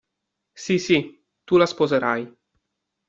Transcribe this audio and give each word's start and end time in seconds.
Sì, 0.63 0.79
sì, 0.79 1.21
tu 1.43 1.57
la 1.57 1.67
sposerai. 1.67 2.35